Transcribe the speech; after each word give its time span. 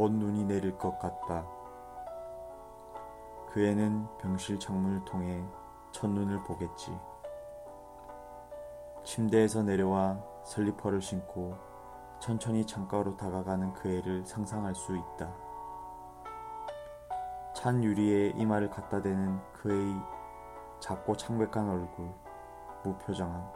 곧 0.00 0.12
눈이 0.12 0.44
내릴 0.44 0.78
것 0.78 0.98
같다. 0.98 1.44
그 3.50 3.62
애는 3.62 4.06
병실 4.16 4.58
창문을 4.58 5.04
통해 5.04 5.44
첫눈을 5.92 6.42
보겠지. 6.44 6.98
침대에서 9.04 9.62
내려와 9.62 10.18
슬리퍼를 10.42 11.02
신고 11.02 11.54
천천히 12.18 12.64
창가로 12.64 13.18
다가가는 13.18 13.74
그 13.74 13.90
애를 13.90 14.24
상상할 14.24 14.74
수 14.74 14.96
있다. 14.96 15.30
찬 17.54 17.84
유리에 17.84 18.30
이마를 18.36 18.70
갖다 18.70 19.02
대는 19.02 19.38
그의 19.52 19.94
작고 20.78 21.14
창백한 21.14 21.68
얼굴, 21.68 22.10
무표정함. 22.84 23.52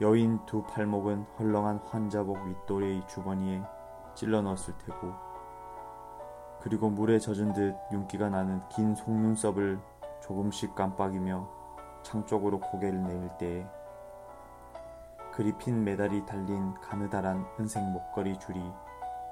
여인 0.00 0.40
두 0.46 0.62
팔목은 0.62 1.26
헐렁한 1.38 1.80
환자복 1.84 2.38
윗도리의 2.46 3.06
주머니에 3.08 3.75
찔러 4.16 4.42
넣었을 4.42 4.74
테고 4.78 5.12
그리고 6.62 6.90
물에 6.90 7.20
젖은 7.20 7.52
듯 7.52 7.76
윤기가 7.92 8.30
나는 8.30 8.60
긴 8.70 8.94
속눈썹을 8.94 9.78
조금씩 10.20 10.74
깜빡이며 10.74 11.48
창 12.02 12.26
쪽으로 12.26 12.58
고개를 12.58 13.04
내밀 13.04 13.28
때에 13.38 13.66
그리 15.32 15.52
핀 15.58 15.84
메달이 15.84 16.24
달린 16.24 16.74
가느다란 16.80 17.46
은색 17.60 17.84
목걸이 17.84 18.38
줄이 18.38 18.60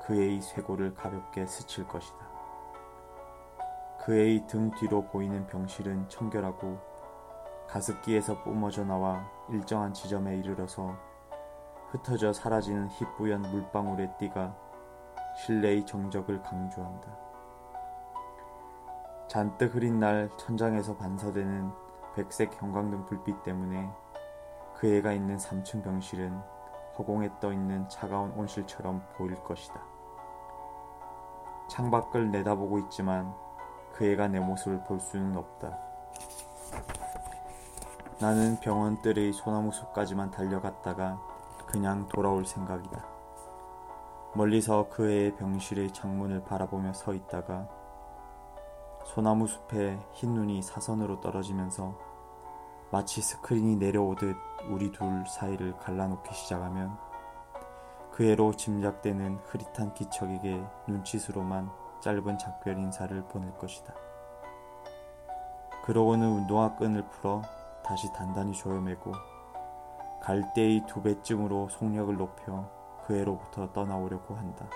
그의 0.02 0.42
쇄골을 0.42 0.94
가볍게 0.94 1.46
스칠 1.46 1.88
것이다. 1.88 2.18
그의 4.04 4.46
등 4.46 4.70
뒤로 4.72 5.02
보이는 5.06 5.46
병실은 5.46 6.10
청결하고 6.10 6.78
가습기에서 7.68 8.42
뿜어져 8.42 8.84
나와 8.84 9.26
일정한 9.48 9.94
지점에 9.94 10.36
이르러서 10.36 10.94
흩어져 11.90 12.34
사라지는 12.34 12.88
희뿌연 12.90 13.40
물방울의 13.40 14.18
띠가 14.18 14.54
실내의 15.36 15.84
정적을 15.86 16.42
강조한다. 16.42 17.08
잔뜩 19.28 19.74
흐린 19.74 19.98
날 19.98 20.30
천장에서 20.36 20.96
반사되는 20.96 21.70
백색 22.14 22.60
형광등 22.62 23.06
불빛 23.06 23.42
때문에 23.42 23.90
그 24.76 24.86
애가 24.86 25.12
있는 25.12 25.36
3층 25.36 25.82
병실은 25.82 26.40
허공에 26.98 27.30
떠 27.40 27.52
있는 27.52 27.88
차가운 27.88 28.30
온실처럼 28.32 29.02
보일 29.16 29.34
것이다. 29.42 29.80
창밖을 31.68 32.30
내다보고 32.30 32.78
있지만 32.80 33.34
그 33.92 34.04
애가 34.04 34.28
내 34.28 34.38
모습을 34.38 34.84
볼 34.84 35.00
수는 35.00 35.36
없다. 35.36 35.76
나는 38.20 38.58
병원 38.60 39.00
뜰의 39.02 39.32
소나무 39.32 39.72
숲까지만 39.72 40.30
달려갔다가 40.30 41.20
그냥 41.66 42.06
돌아올 42.08 42.44
생각이다. 42.44 43.13
멀리서 44.36 44.88
그 44.90 45.08
애의 45.08 45.36
병실의 45.36 45.92
창문을 45.92 46.42
바라보며 46.44 46.92
서 46.92 47.14
있다가 47.14 47.68
소나무 49.04 49.46
숲에 49.46 49.98
흰 50.12 50.34
눈이 50.34 50.62
사선으로 50.62 51.20
떨어지면서 51.20 51.94
마치 52.90 53.22
스크린이 53.22 53.76
내려오듯 53.76 54.36
우리 54.70 54.90
둘 54.90 55.24
사이를 55.26 55.76
갈라놓기 55.78 56.34
시작하면 56.34 56.96
그 58.10 58.24
애로 58.24 58.52
짐작되는 58.52 59.38
흐릿한 59.44 59.94
기척에게 59.94 60.62
눈짓으로만 60.88 61.70
짧은 62.00 62.38
작별 62.38 62.78
인사를 62.78 63.24
보낼 63.28 63.56
것이다. 63.58 63.94
그러고는 65.84 66.28
운동화 66.28 66.74
끈을 66.76 67.06
풀어 67.08 67.42
다시 67.84 68.12
단단히 68.12 68.52
조여매고 68.52 69.12
갈대의 70.22 70.86
두 70.86 71.02
배쯤으로 71.02 71.68
속력을 71.68 72.16
높여 72.16 72.83
그 73.06 73.16
애로부터 73.16 73.72
떠나오려고 73.72 74.34
한다. 74.34 74.66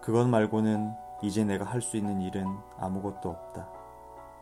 그것 0.00 0.26
말고는 0.28 0.94
이제 1.22 1.44
내가 1.44 1.64
할 1.64 1.80
수 1.82 1.96
있는 1.96 2.20
일은 2.20 2.46
아무것도 2.78 3.28
없다. 3.28 3.68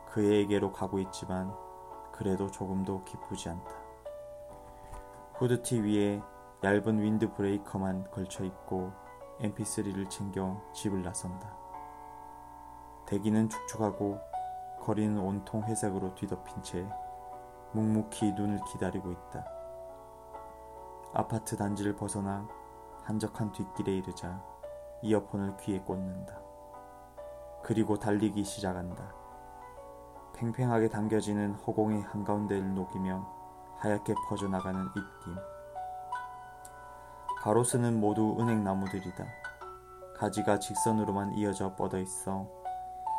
그 0.06 0.25
애에게로 0.25 0.72
가고 0.72 0.99
있지만 1.00 1.53
그래도 2.12 2.50
조금도 2.50 3.05
기쁘지 3.05 3.50
않다. 3.50 3.71
후드티 5.34 5.81
위에 5.81 6.22
얇은 6.65 7.00
윈드 7.00 7.33
브레이커만 7.34 8.11
걸쳐 8.11 8.44
입고 8.44 8.91
mp3를 9.41 10.09
챙겨 10.11 10.61
집을 10.72 11.03
나선다. 11.03 11.56
대기는 13.06 13.49
축축하고 13.49 14.19
거리는 14.81 15.19
온통 15.19 15.62
회색으로 15.65 16.15
뒤덮인 16.15 16.62
채 16.62 16.87
묵묵히 17.72 18.33
눈을 18.33 18.61
기다리고 18.72 19.12
있다. 19.12 19.58
아파트 21.13 21.57
단지를 21.57 21.97
벗어나 21.97 22.47
한적한 23.05 23.53
뒷길에 23.53 23.97
이르자 23.97 24.43
이어폰을 25.03 25.57
귀에 25.59 25.81
꽂는다. 25.81 26.39
그리고 27.63 27.99
달리기 27.99 28.45
시작한다. 28.45 29.15
팽팽하게 30.35 30.89
당겨지는 30.89 31.55
허공의 31.55 32.03
한가운데를 32.03 32.75
녹이며 32.75 33.27
하얗게 33.79 34.15
퍼져나가는 34.29 34.87
입김. 34.87 35.37
가로수는 37.39 37.99
모두 37.99 38.37
은행나무들이다. 38.39 39.25
가지가 40.17 40.59
직선으로만 40.59 41.35
이어져 41.35 41.75
뻗어 41.77 41.99
있어 41.99 42.49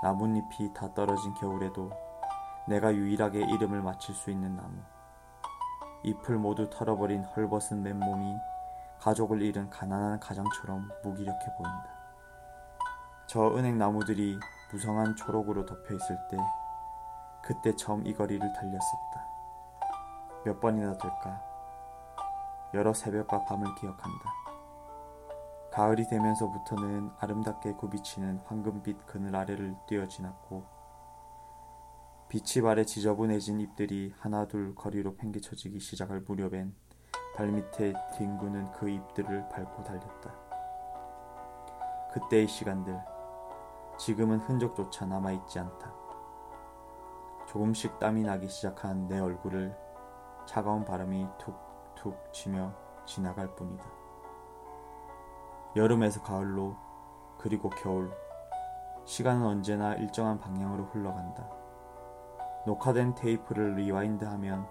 나뭇잎이 0.03 0.73
다 0.73 0.93
떨어진 0.93 1.33
겨울에도 1.33 1.91
내가 2.67 2.93
유일하게 2.93 3.39
이름을 3.39 3.81
맞힐 3.81 4.13
수 4.13 4.29
있는 4.29 4.55
나무. 4.55 4.81
잎을 6.03 6.37
모두 6.37 6.69
털어버린 6.69 7.23
헐벗은 7.23 7.83
맨몸이 7.83 8.37
가족을 8.99 9.41
잃은 9.41 9.69
가난한 9.69 10.19
가장처럼 10.19 10.89
무기력해 11.03 11.45
보인다. 11.57 11.85
저 13.27 13.55
은행 13.55 13.77
나무들이 13.77 14.39
무성한 14.71 15.15
초록으로 15.15 15.65
덮여 15.65 15.95
있을 15.95 16.17
때 16.29 16.37
그때 17.41 17.75
처음 17.75 18.05
이 18.05 18.13
거리를 18.13 18.39
달렸었다. 18.53 19.27
몇 20.45 20.59
번이나 20.59 20.97
될까? 20.97 21.41
여러 22.73 22.93
새벽과 22.93 23.45
밤을 23.45 23.75
기억한다. 23.75 24.39
가을이 25.71 26.07
되면서부터는 26.07 27.11
아름답게 27.19 27.73
굽이치는 27.73 28.41
황금빛 28.45 29.05
그늘 29.05 29.35
아래를 29.35 29.75
뛰어 29.87 30.07
지났고 30.07 30.63
빛이 32.29 32.61
발에 32.63 32.85
지저분해진 32.85 33.59
잎들이 33.59 34.13
하나둘 34.19 34.75
거리로 34.75 35.15
팽개쳐지기 35.15 35.79
시작할 35.79 36.21
무렵엔 36.27 36.75
발밑에 37.35 37.93
뒹구는 38.13 38.71
그 38.73 38.87
잎들을 38.87 39.49
밟고 39.49 39.83
달렸다. 39.83 40.31
그때의 42.13 42.47
시간들, 42.47 42.99
지금은 43.97 44.41
흔적조차 44.41 45.07
남아있지 45.07 45.57
않다. 45.57 45.91
조금씩 47.47 47.97
땀이 47.97 48.21
나기 48.21 48.47
시작한 48.47 49.07
내 49.07 49.17
얼굴을 49.17 49.75
차가운 50.45 50.85
바람이 50.85 51.25
툭툭 51.39 52.31
치며 52.31 52.71
지나갈 53.07 53.55
뿐이다. 53.55 53.85
여름에서 55.75 56.21
가을로, 56.21 56.75
그리고 57.39 57.71
겨울, 57.71 58.11
시간은 59.05 59.43
언제나 59.43 59.95
일정한 59.95 60.37
방향으로 60.37 60.85
흘러간다. 60.85 61.58
녹화된 62.69 63.15
테이프를 63.15 63.77
rewind하면 63.77 64.67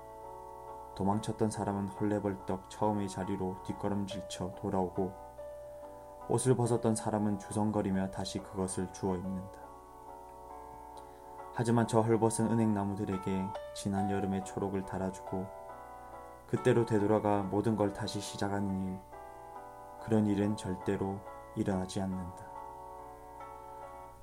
도망쳤던 0.95 1.51
사람은 1.51 1.89
헐레벌떡 1.89 2.71
처음의 2.71 3.09
자리로 3.09 3.57
뒷걸음질쳐 3.65 4.55
돌아오고 4.55 5.13
옷을 6.29 6.55
벗었던 6.55 6.95
사람은 6.95 7.41
주성거리며 7.41 8.13
다시 8.13 8.39
그것을 8.39 8.93
주워 8.93 9.17
입는다. 9.17 9.59
하지만 11.55 11.89
저 11.89 12.01
헐벗은 12.01 12.53
은행나무들에게 12.53 13.49
지난 13.75 14.13
여름의 14.13 14.45
초록을 14.45 14.87
달아주고 14.87 15.45
그때로 16.47 16.87
되돌아가 16.87 17.43
모든 17.43 17.75
걸 17.75 17.93
다시 17.93 18.21
시작하는 18.21 18.93
일, 18.93 19.01
그런 20.05 20.25
일은 20.27 20.57
절대로 20.57 21.19
일어나지 21.57 22.01
않는다. 22.01 22.47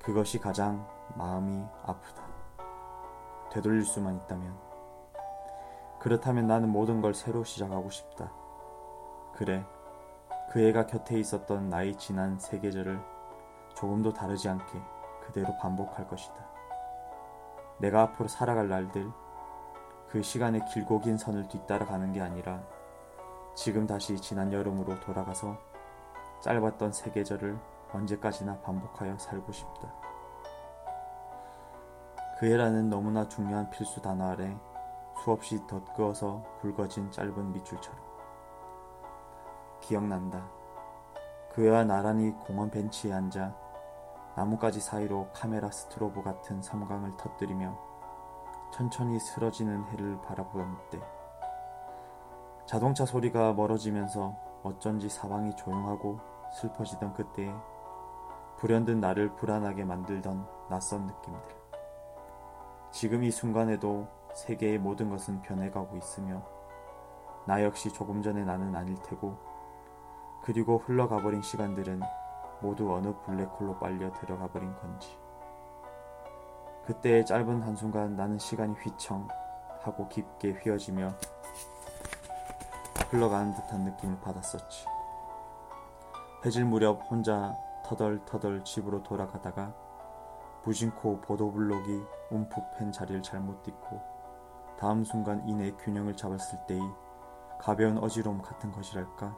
그것이 0.00 0.38
가장 0.38 0.88
마음이 1.14 1.62
아프다. 1.84 2.25
되돌릴 3.50 3.84
수만 3.84 4.16
있다면. 4.16 4.56
그렇다면 5.98 6.46
나는 6.46 6.68
모든 6.68 7.00
걸 7.00 7.14
새로 7.14 7.44
시작하고 7.44 7.90
싶다. 7.90 8.30
그래, 9.34 9.64
그 10.50 10.60
애가 10.60 10.86
곁에 10.86 11.18
있었던 11.18 11.68
나의 11.68 11.96
지난 11.96 12.38
세 12.38 12.58
계절을 12.58 13.00
조금도 13.74 14.12
다르지 14.12 14.48
않게 14.48 14.80
그대로 15.20 15.56
반복할 15.58 16.06
것이다. 16.08 16.34
내가 17.78 18.02
앞으로 18.02 18.28
살아갈 18.28 18.68
날들, 18.68 19.10
그 20.08 20.22
시간의 20.22 20.64
길고 20.72 21.00
긴 21.00 21.18
선을 21.18 21.48
뒤따라가는 21.48 22.12
게 22.12 22.20
아니라 22.20 22.62
지금 23.54 23.86
다시 23.86 24.16
지난 24.16 24.52
여름으로 24.52 25.00
돌아가서 25.00 25.58
짧았던 26.40 26.92
세 26.92 27.10
계절을 27.10 27.58
언제까지나 27.92 28.60
반복하여 28.60 29.18
살고 29.18 29.52
싶다. 29.52 29.92
그 32.38 32.46
애라는 32.46 32.90
너무나 32.90 33.26
중요한 33.26 33.70
필수 33.70 34.02
단어 34.02 34.28
아래 34.28 34.54
수없이 35.22 35.66
덧그어서 35.66 36.44
굵어진 36.60 37.10
짧은 37.10 37.52
밑줄처럼 37.52 37.98
기억난다. 39.80 40.46
그 41.52 41.66
애와 41.66 41.84
나란히 41.84 42.32
공원 42.32 42.70
벤치에 42.70 43.12
앉아 43.12 43.54
나뭇가지 44.36 44.80
사이로 44.80 45.30
카메라 45.32 45.70
strobe 45.70 46.22
같은 46.22 46.60
섬광을 46.60 47.16
터뜨리며 47.16 47.74
천천히 48.70 49.18
쓰러지는 49.18 49.84
해를 49.86 50.20
바라보던 50.20 50.76
때 50.90 51.00
자동차 52.66 53.06
소리가 53.06 53.54
멀어지면서 53.54 54.36
어쩐지 54.62 55.08
사방이 55.08 55.56
조용하고 55.56 56.20
슬퍼지던 56.52 57.14
그때에 57.14 57.54
불현듯 58.58 58.98
나를 58.98 59.34
불안하게 59.36 59.84
만들던 59.84 60.46
낯선 60.68 61.06
느낌들. 61.06 61.65
지금 62.96 63.24
이 63.24 63.30
순간에도 63.30 64.08
세계의 64.32 64.78
모든 64.78 65.10
것은 65.10 65.42
변해가고 65.42 65.98
있으며 65.98 66.42
나 67.46 67.62
역시 67.62 67.92
조금 67.92 68.22
전에 68.22 68.42
나는 68.42 68.74
아닐 68.74 68.94
테고 69.02 69.36
그리고 70.42 70.78
흘러가버린 70.78 71.42
시간들은 71.42 72.00
모두 72.62 72.90
어느 72.94 73.12
블랙홀로 73.26 73.78
빨려 73.78 74.10
들어가 74.14 74.46
버린 74.46 74.74
건지. 74.76 75.14
그때의 76.86 77.26
짧은 77.26 77.60
한순간 77.64 78.16
나는 78.16 78.38
시간이 78.38 78.72
휘청 78.76 79.28
하고 79.82 80.08
깊게 80.08 80.52
휘어지며 80.52 81.12
흘러가는 83.10 83.52
듯한 83.52 83.84
느낌을 83.84 84.20
받았었지. 84.20 84.86
해질 86.46 86.64
무렵 86.64 87.02
혼자 87.10 87.54
터덜터덜 87.84 88.64
집으로 88.64 89.02
돌아가다가 89.02 89.74
무심코 90.66 91.20
보도블록이 91.20 92.04
움푹 92.30 92.76
팬 92.76 92.90
자리를 92.90 93.22
잘못 93.22 93.62
딛고 93.62 94.02
다음 94.78 95.04
순간 95.04 95.48
이내 95.48 95.70
균형을 95.70 96.16
잡았을 96.16 96.58
때의 96.66 96.82
가벼운 97.60 97.98
어지러움 97.98 98.42
같은 98.42 98.72
것이랄까. 98.72 99.34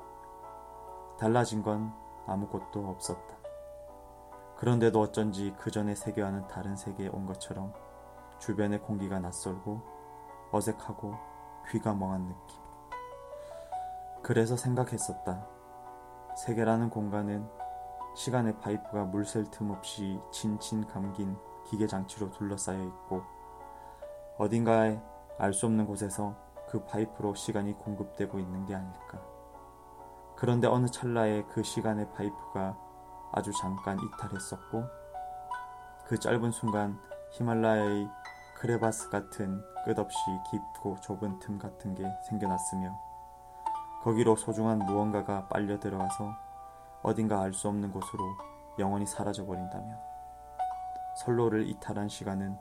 달라진 1.19 1.63
건 1.63 1.93
아무것도 2.27 2.89
없었다. 2.89 3.37
그런데도 4.57 5.01
어쩐지 5.01 5.55
그 5.59 5.71
전의 5.71 5.95
세계와는 5.97 6.49
다른 6.49 6.75
세계에 6.75 7.09
온 7.09 7.27
것처럼 7.27 7.73
주변의 8.39 8.81
공기가 8.81 9.21
낯설고 9.21 9.83
어색하고 10.51 11.15
귀가 11.71 11.95
멍한 11.95 12.27
느낌. 12.27 12.59
그래서 14.23 14.57
생각했었다. 14.57 15.47
세계라는 16.37 16.91
공간은 16.91 17.58
시간의 18.19 18.59
파이프가 18.59 19.05
물샐 19.05 19.49
틈 19.53 19.71
없이 19.71 20.21
친친 20.33 20.85
감긴 20.89 21.37
기계 21.65 21.87
장치로 21.87 22.33
둘러싸여 22.33 22.83
있고 22.83 23.23
어딘가에 24.39 25.01
알 25.39 25.53
수 25.53 25.67
없는 25.67 25.87
곳에서 25.87 26.35
그 26.69 26.85
파이프로 26.85 27.37
시간이 27.37 27.75
공급되고 27.75 28.41
있는 28.41 28.67
게 28.67 28.75
아닐까. 28.75 29.23
그런데 30.35 30.67
어느 30.67 30.89
찰나에 30.89 31.45
그 31.45 31.63
시간의 31.63 32.11
파이프가 32.13 32.77
아주 33.31 33.53
잠깐 33.61 33.97
이탈했었고 34.01 34.83
그 36.09 36.19
짧은 36.19 36.51
순간 36.51 36.99
히말라야의 37.31 38.09
크레바스 38.57 39.11
같은 39.11 39.63
끝없이 39.85 40.19
깊고 40.51 40.97
좁은 41.03 41.39
틈 41.39 41.57
같은 41.57 41.95
게 41.95 42.05
생겨났으며 42.29 42.99
거기로 44.03 44.35
소중한 44.35 44.81
무언가가 44.81 45.47
빨려 45.47 45.79
들어가서 45.79 46.48
어딘가 47.03 47.41
알 47.43 47.53
수 47.53 47.69
없는 47.69 47.91
곳으로 47.93 48.25
영원히 48.79 49.07
사라져 49.07 49.45
버린다면 49.47 49.99
선로를 51.19 51.67
이탈한 51.69 52.09
시간은 52.09 52.57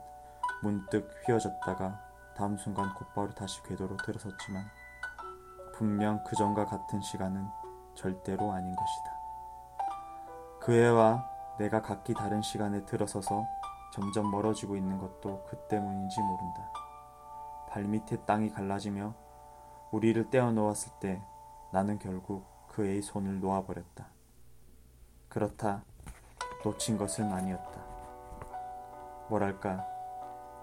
문득 0.62 1.08
휘어졌다가 1.26 2.00
다음 2.36 2.56
순간 2.56 2.92
곧바로 2.94 3.30
다시 3.30 3.62
궤도로 3.62 3.96
들어섰지만 3.98 4.64
분명 5.74 6.22
그전과 6.24 6.66
같은 6.66 7.00
시간은 7.00 7.46
절대로 7.94 8.52
아닌 8.52 8.74
것이다. 8.74 9.18
그 10.60 10.74
애와 10.74 11.24
내가 11.58 11.82
각기 11.82 12.14
다른 12.14 12.42
시간에 12.42 12.84
들어서서 12.84 13.46
점점 13.92 14.30
멀어지고 14.30 14.76
있는 14.76 14.98
것도 14.98 15.44
그 15.48 15.56
때문인지 15.68 16.20
모른다. 16.20 16.72
발밑에 17.70 18.24
땅이 18.26 18.50
갈라지며 18.50 19.14
우리를 19.90 20.30
떼어 20.30 20.52
놓았을 20.52 20.92
때 21.00 21.22
나는 21.72 21.98
결국 21.98 22.44
그 22.68 22.86
애의 22.86 23.02
손을 23.02 23.40
놓아버렸다. 23.40 24.17
그렇다. 25.28 25.82
놓친 26.64 26.96
것은 26.96 27.32
아니었다. 27.32 27.80
뭐랄까, 29.28 29.86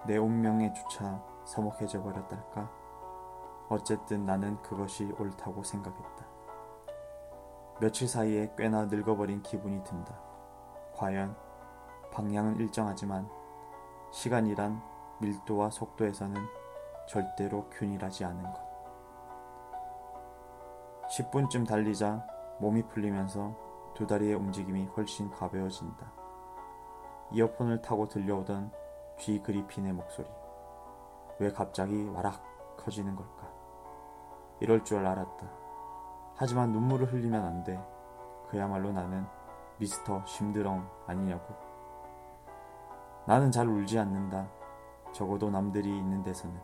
내 0.08 0.18
운명에 0.18 0.74
주차 0.74 1.24
서먹해져 1.46 2.02
버렸달까? 2.02 2.70
어쨌든 3.70 4.26
나는 4.26 4.62
그것이 4.62 5.06
옳다고 5.20 5.64
생각했다. 5.64 6.26
며칠 7.80 8.08
사이에 8.08 8.54
꽤나 8.58 8.86
늙어버린 8.86 9.42
기분이 9.44 9.84
든다. 9.84 10.18
과연 10.96 11.36
방향은 12.12 12.58
일정하지만 12.58 13.30
시간이란 14.12 14.82
밀도와 15.20 15.70
속도에서는 15.70 16.42
절대로 17.08 17.70
균일하지 17.70 18.26
않은 18.26 18.44
것. 18.54 18.66
10분쯤 21.10 21.68
달리자 21.68 22.26
몸이 22.60 22.84
풀리면서 22.88 23.65
두 23.96 24.06
다리의 24.06 24.36
움직임이 24.36 24.86
훨씬 24.98 25.32
가벼워진다. 25.32 26.12
이어폰을 27.32 27.82
타고 27.82 28.08
들려오던 28.08 28.70
귀 29.20 29.42
그리핀의 29.42 29.94
목소리. 29.94 30.28
왜 31.40 31.50
갑자기 31.52 32.06
와락 32.10 32.76
커지는 32.78 33.16
걸까? 33.16 33.50
이럴 34.60 34.84
줄 34.84 35.06
알았다. 35.06 35.50
하지만 36.36 36.74
눈물을 36.74 37.12
흘리면 37.12 37.42
안 37.44 37.64
돼. 37.64 37.82
그야말로 38.50 38.92
나는 38.92 39.26
미스터 39.78 40.26
심드렁 40.26 40.86
아니냐고. 41.08 41.56
나는 43.26 43.50
잘 43.50 43.68
울지 43.68 43.98
않는다. 43.98 44.50
적어도 45.14 45.50
남들이 45.50 45.98
있는 45.98 46.22
데서는. 46.22 46.60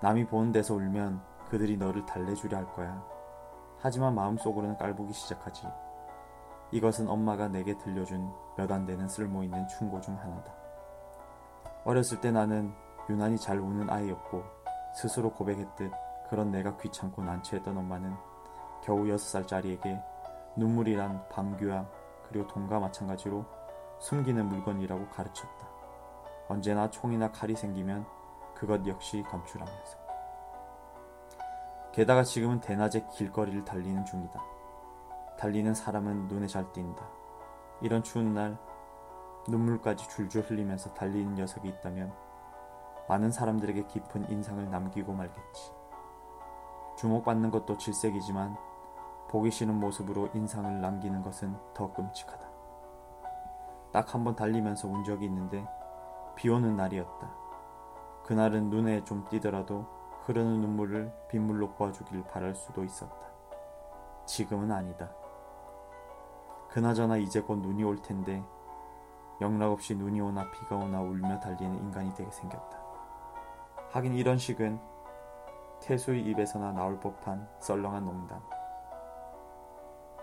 남이 0.00 0.26
보는 0.26 0.52
데서 0.52 0.74
울면 0.74 1.22
그들이 1.50 1.76
너를 1.76 2.06
달래주려 2.06 2.56
할 2.56 2.72
거야. 2.72 3.19
하지만 3.82 4.14
마음속으로는 4.14 4.76
깔보기 4.76 5.12
시작하지. 5.12 5.66
이것은 6.72 7.08
엄마가 7.08 7.48
내게 7.48 7.76
들려준 7.78 8.30
몇 8.56 8.70
안 8.70 8.86
되는 8.86 9.08
쓸모 9.08 9.42
있는 9.42 9.66
충고 9.68 10.00
중 10.00 10.18
하나다. 10.18 10.52
어렸을 11.84 12.20
때 12.20 12.30
나는 12.30 12.72
유난히 13.08 13.38
잘 13.38 13.58
우는 13.58 13.88
아이였고 13.90 14.44
스스로 14.94 15.32
고백했듯 15.32 15.90
그런 16.28 16.50
내가 16.50 16.76
귀찮고 16.76 17.22
난처했던 17.24 17.76
엄마는 17.76 18.14
겨우 18.84 19.04
6살짜리에게 19.04 20.02
눈물이란 20.56 21.28
방귀와 21.28 21.86
그리고 22.28 22.46
돈과 22.48 22.78
마찬가지로 22.80 23.44
숨기는 23.98 24.46
물건이라고 24.48 25.08
가르쳤다. 25.08 25.68
언제나 26.48 26.90
총이나 26.90 27.30
칼이 27.32 27.54
생기면 27.54 28.06
그것 28.54 28.86
역시 28.86 29.22
감출하면서. 29.28 29.99
게다가 31.92 32.22
지금은 32.22 32.60
대낮에 32.60 33.06
길거리를 33.12 33.64
달리는 33.64 34.04
중이다. 34.04 34.40
달리는 35.38 35.74
사람은 35.74 36.28
눈에 36.28 36.46
잘 36.46 36.70
띈다. 36.72 37.04
이런 37.80 38.02
추운 38.02 38.34
날 38.34 38.58
눈물까지 39.48 40.08
줄줄 40.08 40.42
흘리면서 40.42 40.92
달리는 40.94 41.34
녀석이 41.34 41.68
있다면 41.68 42.12
많은 43.08 43.30
사람들에게 43.32 43.86
깊은 43.86 44.30
인상을 44.30 44.70
남기고 44.70 45.12
말겠지. 45.12 45.72
주목받는 46.98 47.50
것도 47.50 47.78
질색이지만 47.78 48.56
보기 49.30 49.50
싫은 49.50 49.74
모습으로 49.80 50.28
인상을 50.34 50.80
남기는 50.80 51.22
것은 51.22 51.56
더 51.74 51.92
끔찍하다. 51.92 52.48
딱 53.92 54.14
한 54.14 54.22
번 54.22 54.36
달리면서 54.36 54.86
운 54.86 55.02
적이 55.02 55.24
있는데 55.26 55.66
비 56.36 56.48
오는 56.48 56.76
날이었다. 56.76 57.30
그날은 58.24 58.70
눈에 58.70 59.02
좀 59.04 59.24
띄더라도 59.28 59.86
흐르는 60.30 60.60
눈물을 60.60 61.12
빗물로 61.28 61.72
보아주길 61.72 62.22
바랄 62.24 62.54
수도 62.54 62.84
있었다. 62.84 63.16
지금은 64.26 64.70
아니다. 64.70 65.10
그나저나 66.68 67.16
이제 67.16 67.40
곧 67.40 67.56
눈이 67.56 67.82
올 67.82 68.00
텐데 68.00 68.40
영락없이 69.40 69.96
눈이 69.96 70.20
오나 70.20 70.48
비가 70.52 70.76
오나 70.76 71.00
울며 71.00 71.40
달리는 71.40 71.76
인간이 71.76 72.14
되게 72.14 72.30
생겼다. 72.30 72.78
하긴 73.90 74.14
이런 74.14 74.38
식은 74.38 74.78
태수의 75.80 76.22
입에서나 76.26 76.72
나올 76.72 77.00
법한 77.00 77.48
썰렁한 77.58 78.04
농담. 78.04 78.40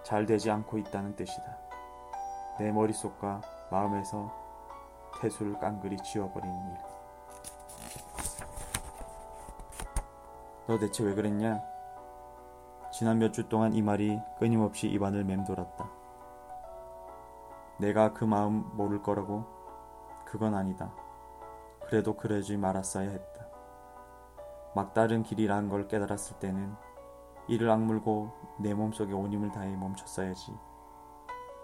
잘 0.04 0.26
되지 0.26 0.50
않고 0.50 0.78
있다는 0.78 1.18
뜻이다. 1.18 1.58
내 2.60 2.72
머릿속과 2.72 3.42
마음에서 3.70 4.32
태수를 5.20 5.60
깡그리 5.60 5.98
지워버리는 5.98 6.72
일. 6.72 6.87
너 10.68 10.78
대체 10.78 11.04
왜 11.04 11.16
그랬냐? 11.16 11.64
지난 12.92 13.20
몇 13.20 13.32
주 13.32 13.48
동안 13.48 13.74
이 13.74 13.82
말이 13.82 14.20
끊임없이 14.40 14.88
입안을 14.88 15.24
맴돌았다. 15.24 15.90
내가 17.80 18.14
그 18.14 18.26
마음 18.26 18.70
모를 18.76 19.02
거라고? 19.02 19.46
그건 20.26 20.56
아니다. 20.56 20.92
그래도 21.86 22.16
그러지 22.16 22.58
말았어야 22.58 23.10
했다. 23.10 23.48
막다른 24.76 25.24
길이란 25.24 25.70
걸 25.70 25.88
깨달았을 25.88 26.40
때는 26.40 26.76
이를 27.48 27.70
악물고 27.70 28.32
내 28.60 28.74
몸속에 28.74 29.14
온 29.14 29.32
힘을 29.32 29.52
다해 29.52 29.76
멈췄어야지. 29.78 30.54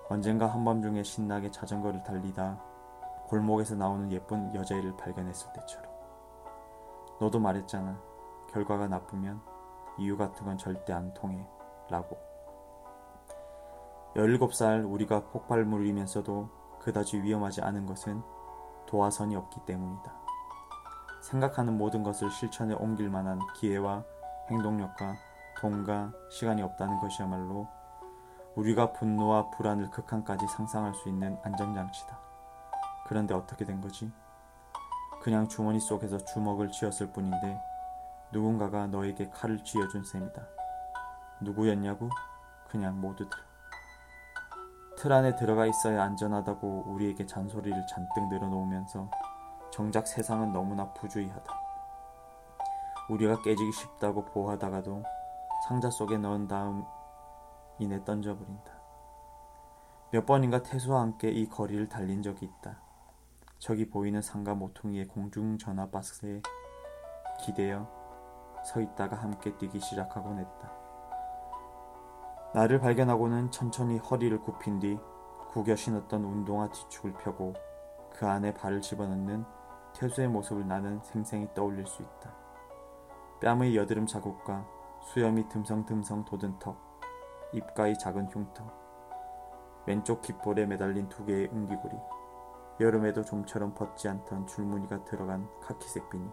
언젠가 0.10 0.48
한밤중에 0.48 1.04
신나게 1.04 1.52
자전거를 1.52 2.04
달리다 2.04 2.62
골목에서 3.28 3.76
나오는 3.76 4.12
예쁜 4.12 4.54
여자애를 4.56 4.96
발견했을 4.96 5.52
때처럼. 5.54 5.92
너도 7.20 7.40
말했잖아. 7.40 8.13
결과가 8.54 8.88
나쁘면 8.88 9.42
이유 9.98 10.18
같은 10.18 10.46
건 10.46 10.58
절대 10.58 10.94
안 10.94 11.14
통해. 11.14 11.46
라고. 11.90 12.18
17살 14.16 14.90
우리가 14.90 15.26
폭발물이면서도 15.26 16.50
그다지 16.80 17.22
위험하지 17.22 17.62
않은 17.62 17.86
것은 17.86 18.22
도화선이 18.86 19.36
없기 19.36 19.62
때문이다. 19.66 20.14
생각하는 21.22 21.78
모든 21.78 22.04
것을 22.04 22.30
실천에 22.30 22.74
옮길 22.76 23.10
만한 23.10 23.40
기회와 23.56 24.04
행동력과 24.50 25.16
돈과 25.58 26.12
시간이 26.30 26.62
없다는 26.62 27.00
것이야말로 27.00 27.68
우리가 28.56 28.92
분노와 28.94 29.50
불안을 29.52 29.90
극한까지 29.90 30.46
상상할 30.48 30.94
수 30.94 31.10
있는 31.10 31.38
안전장치다. 31.44 32.20
그런데 33.08 33.34
어떻게 33.34 33.66
된 33.66 33.82
거지? 33.82 34.12
그냥 35.22 35.48
주머니 35.48 35.80
속에서 35.80 36.18
주먹을 36.18 36.70
쥐었을 36.70 37.12
뿐인데 37.14 37.60
누군가가 38.34 38.88
너에게 38.88 39.30
칼을 39.30 39.64
쥐어준 39.64 40.04
셈이다. 40.04 40.42
누구였냐고? 41.42 42.10
그냥 42.68 43.00
모두들. 43.00 43.38
틀 44.98 45.14
안에 45.14 45.36
들어가 45.36 45.66
있어야 45.66 46.04
안전하다고 46.04 46.86
우리에게 46.88 47.26
잔소리를 47.26 47.86
잔뜩 47.88 48.28
늘어놓으면서 48.30 49.10
정작 49.72 50.08
세상은 50.08 50.52
너무나 50.52 50.92
부주의하다. 50.94 51.54
우리가 53.10 53.42
깨지기 53.42 53.72
쉽다고 53.72 54.26
보호하다가도 54.26 55.04
상자 55.68 55.90
속에 55.90 56.18
넣은 56.18 56.48
다음 56.48 56.84
이내 57.80 58.04
던져버린다. 58.04 58.72
몇 60.12 60.26
번인가 60.26 60.64
태수와 60.64 61.02
함께 61.02 61.30
이 61.30 61.48
거리를 61.48 61.88
달린 61.90 62.22
적이 62.24 62.46
있다. 62.46 62.78
저기 63.60 63.90
보이는 63.90 64.22
상가 64.22 64.56
모퉁이의 64.56 65.08
공중전화 65.08 65.90
박스에 65.90 66.42
기대어 67.40 68.03
서 68.64 68.82
있다가 68.82 69.16
함께 69.16 69.56
뛰기 69.58 69.80
시작하곤 69.80 70.40
했다. 70.40 70.72
나를 72.54 72.80
발견하고는 72.80 73.52
천천히 73.52 73.98
허리를 73.98 74.40
굽힌 74.42 74.80
뒤 74.80 75.00
구겨 75.50 75.76
신었던 75.76 76.24
운동화 76.24 76.70
뒤축을 76.70 77.14
펴고 77.14 77.54
그 78.12 78.28
안에 78.28 78.54
발을 78.54 78.82
집어넣는 78.82 79.44
태수의 79.94 80.28
모습을 80.28 80.68
나는 80.68 81.00
생생히 81.04 81.48
떠올릴 81.54 81.86
수 81.86 82.02
있다. 82.02 82.34
뺨의 83.42 83.76
여드름 83.76 84.06
자국과 84.06 84.66
수염이 85.02 85.50
듬성듬성 85.50 86.26
돋은 86.26 86.60
턱, 86.60 86.78
입가의 87.54 88.00
작은 88.00 88.28
흉터, 88.28 88.64
왼쪽 89.86 90.22
깃볼에 90.22 90.66
매달린 90.66 91.10
두 91.10 91.26
개의 91.26 91.50
응기구리, 91.52 91.96
여름에도 92.80 93.24
좀처럼 93.24 93.74
벗지 93.74 94.08
않던 94.08 94.48
줄무늬가 94.48 95.04
들어간 95.04 95.48
카키색 95.62 96.10
비니. 96.10 96.30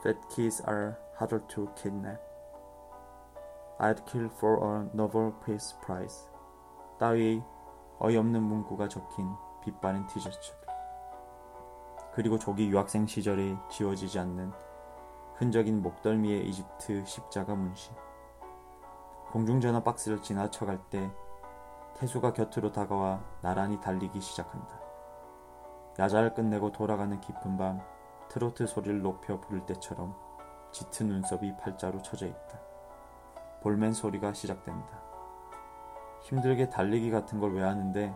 Fat 0.00 0.20
kids 0.28 0.62
are 0.68 0.94
harder 1.18 1.46
to 1.48 1.68
kidnap. 1.76 2.20
I'd 3.78 4.04
kill 4.06 4.28
for 4.36 4.58
a 4.62 4.88
Nobel 4.94 5.32
Peace 5.44 5.74
Prize 5.84 6.28
따위의 6.98 7.42
어이없는 7.98 8.42
문구가 8.42 8.88
적힌 8.88 9.28
빛바랜 9.64 10.06
티셔츠 10.06 10.52
그리고 12.14 12.38
조기 12.38 12.68
유학생 12.68 13.06
시절에 13.06 13.56
지워지지 13.70 14.18
않는 14.18 14.52
흔적인 15.36 15.82
목덜미의 15.82 16.46
이집트 16.48 17.04
십자가 17.04 17.54
문신 17.54 17.94
공중전화 19.30 19.82
박스를 19.82 20.20
지나쳐갈 20.20 20.78
때 20.90 21.10
태수가 21.94 22.34
곁으로 22.34 22.70
다가와 22.72 23.22
나란히 23.40 23.80
달리기 23.80 24.20
시작한다. 24.20 24.80
야자를 25.98 26.34
끝내고 26.34 26.72
돌아가는 26.72 27.18
깊은 27.20 27.56
밤 27.56 27.80
트로트 28.28 28.66
소리를 28.66 29.02
높여 29.02 29.40
부를 29.40 29.64
때처럼 29.66 30.14
짙은 30.72 31.08
눈썹이 31.08 31.56
팔자로 31.56 32.02
쳐져 32.02 32.26
있다. 32.26 32.60
볼멘 33.62 33.92
소리가 33.92 34.32
시작된다. 34.32 35.00
힘들게 36.22 36.68
달리기 36.70 37.10
같은 37.10 37.38
걸 37.40 37.52
왜 37.52 37.62
하는데 37.62 38.14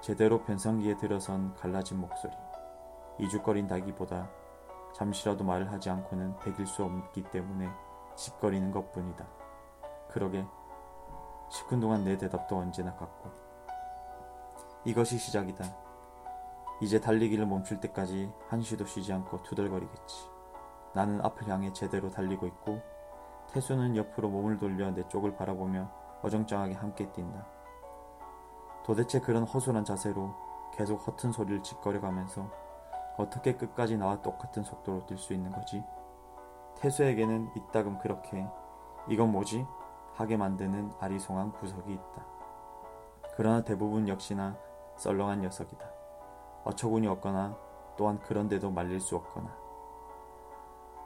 제대로 0.00 0.42
변성기에 0.42 0.96
들어선 0.96 1.54
갈라진 1.54 2.00
목소리. 2.00 2.32
이죽거린다기보다 3.18 4.28
잠시라도 4.94 5.44
말을 5.44 5.70
하지 5.70 5.90
않고는 5.90 6.38
배길 6.38 6.66
수 6.66 6.82
없기 6.84 7.22
때문에 7.24 7.68
짓거리는 8.16 8.70
것 8.72 8.90
뿐이다. 8.92 9.26
그러게 10.08 10.44
시큰둥한 11.50 12.04
내 12.04 12.16
대답도 12.16 12.56
언제나 12.56 12.94
같고 12.94 13.30
이것이 14.84 15.18
시작이다. 15.18 15.64
이제 16.80 16.98
달리기를 16.98 17.44
멈출 17.46 17.78
때까지 17.80 18.32
한시도 18.48 18.86
쉬지 18.86 19.12
않고 19.12 19.42
투덜거리겠지. 19.42 20.39
나는 20.94 21.20
앞을 21.24 21.48
향해 21.48 21.72
제대로 21.72 22.10
달리고 22.10 22.46
있고 22.46 22.80
태수는 23.52 23.96
옆으로 23.96 24.28
몸을 24.28 24.58
돌려 24.58 24.90
내 24.90 25.06
쪽을 25.08 25.36
바라보며 25.36 25.90
어정쩡하게 26.22 26.74
함께 26.74 27.10
뛴다. 27.12 27.46
도대체 28.84 29.20
그런 29.20 29.44
허술한 29.44 29.84
자세로 29.84 30.34
계속 30.72 31.06
허튼 31.06 31.32
소리를 31.32 31.62
짓거려가면서 31.62 32.48
어떻게 33.16 33.56
끝까지 33.56 33.96
나와 33.96 34.20
똑같은 34.22 34.62
속도로 34.62 35.06
뛸 35.06 35.18
수 35.18 35.34
있는 35.34 35.52
거지? 35.52 35.82
태수에게는 36.76 37.50
이따금 37.56 37.98
그렇게 37.98 38.46
이건 39.08 39.32
뭐지? 39.32 39.66
하게 40.14 40.36
만드는 40.36 40.92
아리송한 41.00 41.52
구석이 41.52 41.92
있다. 41.92 42.24
그러나 43.36 43.62
대부분 43.62 44.08
역시나 44.08 44.56
썰렁한 44.96 45.42
녀석이다. 45.42 45.86
어처구니 46.64 47.06
없거나 47.08 47.56
또한 47.96 48.18
그런데도 48.20 48.70
말릴 48.70 49.00
수 49.00 49.16
없거나 49.16 49.59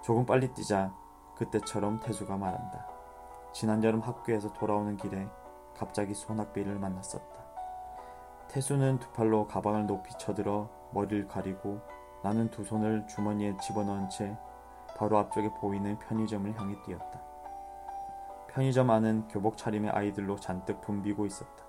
조금 0.04 0.26
빨리 0.26 0.52
뛰자 0.52 0.92
그때처럼 1.34 1.98
태수가 2.00 2.36
말한다. 2.36 2.86
지난 3.54 3.82
여름 3.82 4.00
학교에서 4.00 4.52
돌아오는 4.52 4.98
길에 4.98 5.26
갑자기 5.74 6.12
소낙비를 6.12 6.78
만났었다. 6.78 7.42
태수는 8.48 8.98
두 8.98 9.10
팔로 9.12 9.46
가방을 9.46 9.86
높이 9.86 10.12
쳐들어 10.18 10.68
머리를 10.92 11.26
가리고 11.26 11.80
나는 12.22 12.50
두 12.50 12.64
손을 12.64 13.06
주머니에 13.06 13.56
집어넣은 13.56 14.10
채 14.10 14.36
바로 14.98 15.16
앞쪽에 15.16 15.48
보이는 15.54 15.98
편의점을 15.98 16.54
향해 16.60 16.76
뛰었다. 16.84 17.22
편의점 18.48 18.90
안은 18.90 19.28
교복 19.28 19.56
차림의 19.56 19.90
아이들로 19.90 20.36
잔뜩 20.36 20.82
붐비고 20.82 21.24
있었다. 21.24 21.64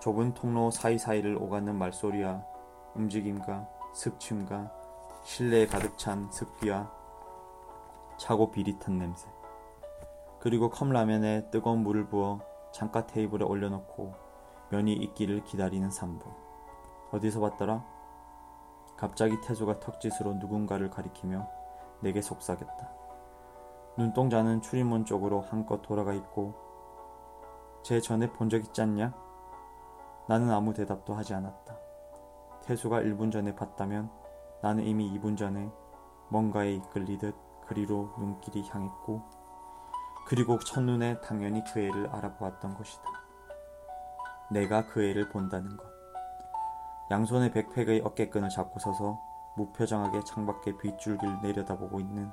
좁은 0.00 0.34
통로 0.34 0.70
사이사이를 0.70 1.36
오가는 1.40 1.74
말소리와 1.74 2.44
움직임과 2.96 3.66
습침과 3.94 4.79
실내에 5.30 5.68
가득 5.68 5.96
찬 5.96 6.28
습기와 6.32 6.90
차고 8.16 8.50
비릿한 8.50 8.98
냄새. 8.98 9.28
그리고 10.40 10.70
컵라면에 10.70 11.50
뜨거운 11.52 11.84
물을 11.84 12.08
부어 12.08 12.40
창가 12.72 13.06
테이블에 13.06 13.44
올려놓고 13.44 14.12
면이 14.70 14.92
익기를 14.92 15.44
기다리는 15.44 15.88
3분. 15.88 16.24
어디서 17.12 17.38
봤더라? 17.38 17.84
갑자기 18.96 19.40
태수가 19.40 19.78
턱짓으로 19.78 20.34
누군가를 20.34 20.90
가리키며 20.90 21.48
내게 22.00 22.20
속삭였다. 22.20 22.90
눈동자는 23.98 24.62
출입문 24.62 25.04
쪽으로 25.04 25.42
한껏 25.42 25.80
돌아가 25.80 26.12
있고 26.12 26.56
제 27.84 28.00
전에 28.00 28.32
본 28.32 28.48
적 28.48 28.64
있지 28.64 28.82
않냐? 28.82 29.14
나는 30.26 30.50
아무 30.50 30.74
대답도 30.74 31.14
하지 31.14 31.34
않았다. 31.34 31.76
태수가 32.64 33.02
1분 33.02 33.30
전에 33.30 33.54
봤다면 33.54 34.19
나는 34.62 34.84
이미 34.84 35.10
2분 35.18 35.36
전에 35.36 35.70
뭔가에 36.28 36.74
이끌리듯 36.74 37.34
그리로 37.66 38.14
눈길이 38.18 38.68
향했고 38.68 39.22
그리고 40.26 40.58
첫눈에 40.58 41.20
당연히 41.20 41.62
그 41.72 41.80
애를 41.80 42.08
알아보았던 42.08 42.74
것이다. 42.74 43.02
내가 44.50 44.86
그 44.86 45.02
애를 45.02 45.28
본다는 45.28 45.76
것. 45.76 45.86
양손에 47.10 47.50
백팩의 47.50 48.02
어깨끈을 48.04 48.48
잡고 48.50 48.78
서서 48.78 49.18
무표정하게 49.56 50.22
창밖의 50.24 50.78
빗줄기를 50.78 51.40
내려다보고 51.42 52.00
있는 52.00 52.30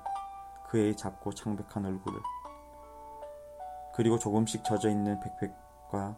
그 0.67 0.77
애의 0.77 0.95
작고 0.95 1.33
창백한 1.33 1.85
얼굴을 1.85 2.19
그리고 3.95 4.19
조금씩 4.19 4.63
젖어 4.63 4.89
있는 4.89 5.19
백팩과 5.19 6.15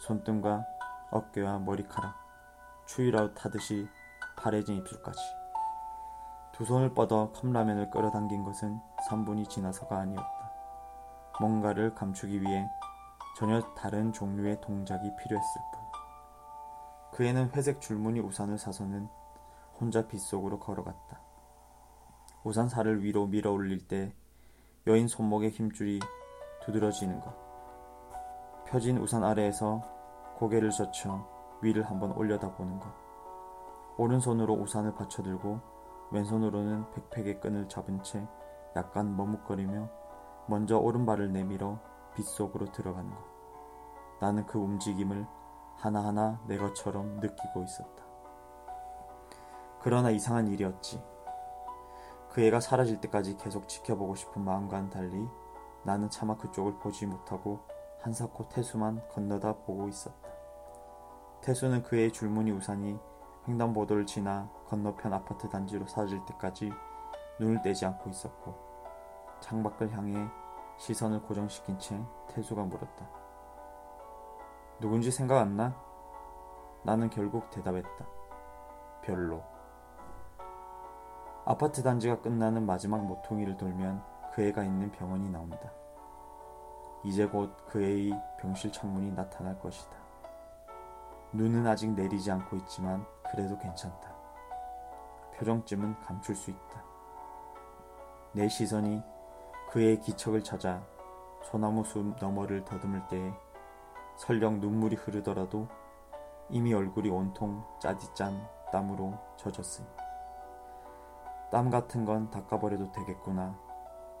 손등과 0.00 0.64
어깨와 1.12 1.60
머리카락 1.60 2.14
추위라웃 2.86 3.32
하듯이 3.44 3.88
파래진 4.40 4.76
입술까지 4.76 5.20
두 6.52 6.64
손을 6.64 6.94
뻗어 6.94 7.30
컵라면을 7.32 7.90
끌어당긴 7.90 8.42
것은 8.42 8.80
3분이 9.08 9.48
지나서가 9.48 9.98
아니었다. 9.98 10.52
뭔가를 11.38 11.94
감추기 11.94 12.42
위해 12.42 12.68
전혀 13.36 13.60
다른 13.74 14.12
종류의 14.12 14.60
동작이 14.60 15.10
필요했을 15.16 15.60
뿐. 15.72 15.80
그 17.12 17.24
애는 17.24 17.50
회색 17.54 17.80
줄무늬 17.80 18.20
우산을 18.20 18.58
사서는 18.58 19.08
혼자 19.78 20.06
빗속으로 20.06 20.58
걸어갔다. 20.58 21.20
우산살을 22.44 23.02
위로 23.02 23.26
밀어 23.26 23.52
올릴 23.52 23.86
때 23.86 24.14
여인 24.86 25.08
손목의 25.08 25.50
힘줄이 25.50 26.00
두드러지는 26.62 27.20
것. 27.20 27.34
펴진 28.66 28.98
우산 28.98 29.24
아래에서 29.24 29.82
고개를 30.36 30.70
젖혀 30.70 31.26
위를 31.62 31.84
한번 31.84 32.12
올려다보는 32.12 32.80
것. 32.80 33.09
오른손으로 34.00 34.54
우산을 34.54 34.94
받쳐들고 34.94 35.60
왼손으로는 36.12 36.90
백팩의 36.92 37.40
끈을 37.40 37.68
잡은 37.68 38.02
채 38.02 38.26
약간 38.74 39.14
머뭇거리며 39.14 39.90
먼저 40.46 40.78
오른발을 40.78 41.30
내밀어 41.32 41.78
빗속으로 42.14 42.72
들어가는 42.72 43.10
것. 43.10 43.22
나는 44.18 44.46
그 44.46 44.58
움직임을 44.58 45.26
하나하나 45.76 46.40
내 46.46 46.56
것처럼 46.56 47.20
느끼고 47.20 47.62
있었다. 47.62 48.02
그러나 49.82 50.08
이상한 50.08 50.48
일이었지. 50.48 51.04
그 52.30 52.40
애가 52.40 52.60
사라질 52.60 53.02
때까지 53.02 53.36
계속 53.36 53.68
지켜보고 53.68 54.14
싶은 54.14 54.42
마음과는 54.42 54.88
달리 54.88 55.28
나는 55.82 56.08
차마 56.08 56.38
그쪽을 56.38 56.78
보지 56.78 57.04
못하고 57.04 57.60
한사코 58.00 58.48
태수만 58.48 59.06
건너다 59.10 59.56
보고 59.58 59.88
있었다. 59.88 60.30
태수는 61.42 61.82
그의 61.82 62.12
줄무늬 62.12 62.50
우산이 62.52 63.09
횡단보도를 63.48 64.06
지나 64.06 64.48
건너편 64.68 65.12
아파트 65.12 65.48
단지로 65.48 65.86
사라질 65.86 66.24
때까지 66.26 66.72
눈을 67.38 67.62
떼지 67.62 67.86
않고 67.86 68.10
있었고 68.10 68.54
창밖을 69.40 69.92
향해 69.92 70.28
시선을 70.78 71.22
고정시킨 71.22 71.78
채 71.78 72.00
태수가 72.28 72.62
물었다. 72.64 73.08
누군지 74.80 75.10
생각 75.10 75.38
안 75.38 75.56
나? 75.56 75.74
나는 76.82 77.10
결국 77.10 77.50
대답했다. 77.50 78.06
별로. 79.02 79.42
아파트 81.44 81.82
단지가 81.82 82.20
끝나는 82.20 82.64
마지막 82.64 83.04
모퉁이를 83.04 83.56
돌면 83.56 84.02
그 84.32 84.42
애가 84.42 84.62
있는 84.64 84.90
병원이 84.92 85.28
나온다. 85.30 85.70
이제 87.02 87.26
곧 87.26 87.66
그 87.66 87.82
애의 87.82 88.12
병실 88.38 88.72
창문이 88.72 89.12
나타날 89.12 89.58
것이다. 89.58 89.99
눈은 91.32 91.66
아직 91.66 91.90
내리지 91.92 92.30
않고 92.30 92.56
있지만 92.56 93.06
그래도 93.30 93.56
괜찮다. 93.58 94.12
표정쯤은 95.36 96.00
감출 96.00 96.34
수 96.34 96.50
있다. 96.50 96.84
내 98.32 98.48
시선이 98.48 99.00
그의 99.70 100.00
기척을 100.00 100.42
찾아 100.42 100.82
소나무 101.44 101.84
숲 101.84 102.16
너머를 102.20 102.64
더듬을 102.64 103.06
때에 103.08 103.32
설령 104.16 104.60
눈물이 104.60 104.96
흐르더라도 104.96 105.68
이미 106.48 106.74
얼굴이 106.74 107.08
온통 107.08 107.64
짜디짠 107.78 108.46
땀으로 108.72 109.16
젖었으니 109.36 109.86
땀 111.50 111.70
같은 111.70 112.04
건 112.04 112.30
닦아버려도 112.30 112.92
되겠구나 112.92 113.56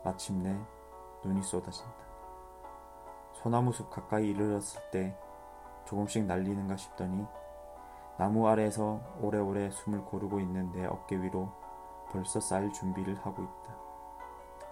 마침내 0.04 0.56
눈이 1.24 1.42
쏟아진다. 1.42 1.92
소나무 3.32 3.72
숲 3.72 3.90
가까이 3.90 4.30
이르렀을 4.30 4.80
때 4.90 5.16
조금씩 5.84 6.24
날리는가 6.24 6.76
싶더니 6.76 7.26
나무 8.18 8.46
아래에서 8.48 9.00
오래오래 9.20 9.70
숨을 9.70 10.04
고르고 10.04 10.40
있는 10.40 10.70
내 10.72 10.84
어깨 10.84 11.16
위로 11.16 11.50
벌써 12.10 12.40
쌓일 12.40 12.72
준비를 12.72 13.16
하고 13.24 13.42
있다. 13.42 13.76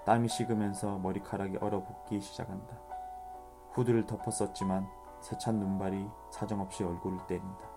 땀이 0.05 0.29
식으면서 0.29 0.99
머리카락이 0.99 1.59
얼어붙기 1.59 2.21
시작한다. 2.21 2.77
후드를 3.73 4.07
덮었었지만 4.07 4.89
세찬 5.21 5.59
눈발이 5.59 6.09
사정없이 6.31 6.85
얼굴을 6.85 7.27
때린다. 7.27 7.69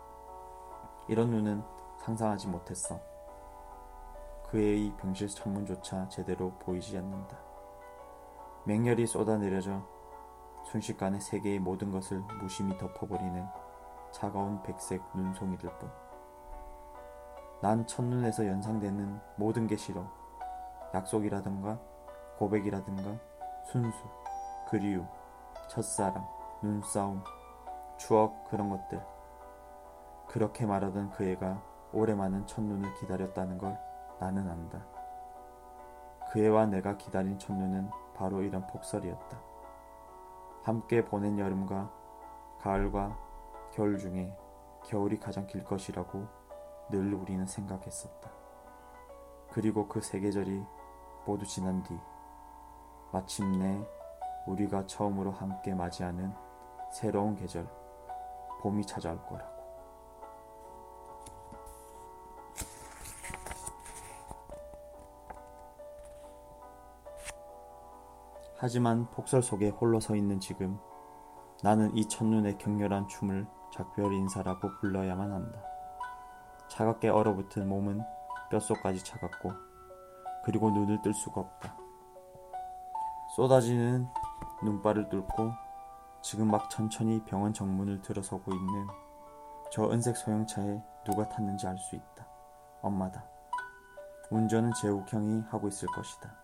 이런 1.08 1.30
눈은 1.30 1.64
상상하지 2.00 2.48
못했어. 2.48 3.00
그 4.50 4.60
애의 4.60 4.94
병실 4.98 5.30
창문조차 5.30 6.10
제대로 6.10 6.52
보이지 6.60 6.98
않는다. 6.98 7.38
맹렬히 8.66 9.08
쏟아내려져 9.08 9.82
순식간에 10.64 11.20
세계의 11.20 11.60
모든 11.60 11.92
것을 11.92 12.20
무심히 12.40 12.78
덮어버리는 12.78 13.46
차가운 14.12 14.62
백색 14.64 15.02
눈송이들 15.14 15.70
뿐. 15.78 15.92
난 17.62 17.86
첫눈에서 17.86 18.48
연상되는 18.48 19.20
모든 19.36 19.68
게 19.68 19.76
싫어. 19.76 20.04
약속이라든가 20.94 21.80
고백이라든가 22.38 23.16
순수, 23.66 23.98
그리움, 24.70 25.08
첫사랑, 25.70 26.28
눈싸움, 26.62 27.24
추억 27.98 28.46
그런 28.50 28.70
것들. 28.70 29.02
그렇게 30.28 30.66
말하던 30.66 31.12
그 31.12 31.24
애가 31.24 31.62
오래 31.94 32.16
많은 32.16 32.48
첫눈을 32.48 32.96
기다렸다는 32.96 33.58
걸 33.58 33.78
나는 34.20 34.50
안다. 34.50 34.82
그 36.32 36.40
애와 36.40 36.66
내가 36.68 36.98
기다린 36.98 37.38
첫눈은 37.38 37.90
바로 38.16 38.42
이런 38.42 38.66
폭설이었다. 38.68 39.51
함께 40.64 41.04
보낸 41.04 41.40
여름과 41.40 41.92
가을과 42.60 43.18
겨울 43.74 43.98
중에 43.98 44.36
겨울이 44.84 45.20
가장 45.20 45.48
길 45.48 45.64
것이라고 45.64 46.28
늘 46.90 47.14
우리는 47.14 47.46
생각했었다. 47.46 48.30
그리고 49.52 49.88
그 49.88 50.02
세 50.02 50.20
계절이 50.20 50.64
모두 51.26 51.46
지난 51.46 51.84
뒤 51.84 51.98
마침내 53.12 53.86
우리가 54.48 54.86
처음으로 54.88 55.32
함께 55.32 55.74
맞이하는 55.74 56.34
새로운 56.92 57.36
계절, 57.36 57.68
봄이 58.62 58.86
찾아올 58.86 59.22
거라 59.26 59.51
하지만 68.62 69.10
폭설 69.10 69.42
속에 69.42 69.70
홀로 69.70 70.00
서 70.00 70.16
있는 70.16 70.40
지금 70.40 70.78
나는 71.64 71.98
이 71.98 72.08
첫눈의 72.08 72.60
격렬한 72.60 73.08
춤을 73.08 73.48
작별 73.74 74.14
인사라고 74.14 74.70
불러야만 74.80 75.32
한다. 75.32 75.60
차갑게 76.70 77.10
얼어붙은 77.10 77.68
몸은 77.68 78.04
뼛속까지 78.52 79.04
차갑고 79.04 79.52
그리고 80.46 80.70
눈을 80.70 81.02
뜰 81.02 81.12
수가 81.12 81.42
없다. 81.42 81.76
쏟아지는 83.36 84.08
눈발을 84.64 85.10
뚫고 85.10 85.52
지금 86.22 86.52
막 86.52 86.70
천천히 86.70 87.24
병원 87.26 87.54
정문을 87.54 88.04
들어서고 88.04 88.54
있는 88.54 88.88
저 89.72 89.90
은색 89.90 90.16
소형차에 90.16 90.84
누가 91.04 91.28
탔는지 91.28 91.66
알 91.66 91.76
수 91.80 91.96
있다. 91.96 92.28
엄마다. 92.84 93.26
운전은 94.30 94.72
재욱형이 94.80 95.46
하고 95.50 95.68
있을 95.68 95.88
것이다. 95.88 96.41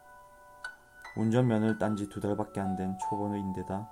운전면을 1.18 1.80
딴지 1.80 2.08
두 2.10 2.20
달밖에 2.20 2.62
안 2.62 2.76
된 2.76 2.98
초보인데다 3.00 3.90